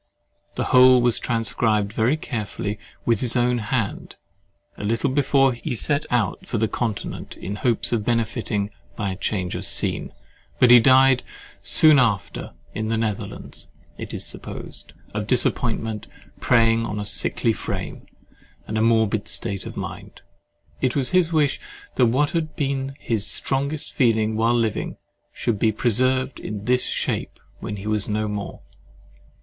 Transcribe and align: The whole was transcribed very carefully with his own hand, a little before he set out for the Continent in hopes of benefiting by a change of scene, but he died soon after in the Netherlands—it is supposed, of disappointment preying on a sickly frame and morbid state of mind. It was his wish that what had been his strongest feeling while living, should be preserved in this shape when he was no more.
The 0.55 0.63
whole 0.73 0.99
was 0.99 1.19
transcribed 1.19 1.93
very 1.93 2.17
carefully 2.17 2.79
with 3.05 3.19
his 3.19 3.35
own 3.35 3.59
hand, 3.59 4.15
a 4.75 4.83
little 4.83 5.11
before 5.11 5.53
he 5.53 5.75
set 5.75 6.07
out 6.09 6.47
for 6.47 6.57
the 6.57 6.67
Continent 6.67 7.37
in 7.37 7.57
hopes 7.57 7.91
of 7.91 8.03
benefiting 8.03 8.71
by 8.95 9.11
a 9.11 9.15
change 9.15 9.53
of 9.53 9.63
scene, 9.63 10.11
but 10.57 10.71
he 10.71 10.79
died 10.79 11.21
soon 11.61 11.99
after 11.99 12.53
in 12.73 12.87
the 12.87 12.97
Netherlands—it 12.97 14.11
is 14.11 14.25
supposed, 14.25 14.93
of 15.13 15.27
disappointment 15.27 16.07
preying 16.39 16.83
on 16.83 16.99
a 16.99 17.05
sickly 17.05 17.53
frame 17.53 18.07
and 18.65 18.83
morbid 18.83 19.27
state 19.27 19.67
of 19.67 19.77
mind. 19.77 20.21
It 20.81 20.95
was 20.95 21.11
his 21.11 21.31
wish 21.31 21.59
that 21.93 22.07
what 22.07 22.31
had 22.31 22.55
been 22.55 22.95
his 22.99 23.27
strongest 23.27 23.93
feeling 23.93 24.35
while 24.35 24.55
living, 24.55 24.97
should 25.31 25.59
be 25.59 25.71
preserved 25.71 26.39
in 26.39 26.65
this 26.65 26.87
shape 26.87 27.39
when 27.59 27.75
he 27.75 27.85
was 27.85 28.09
no 28.09 28.27
more. 28.27 28.61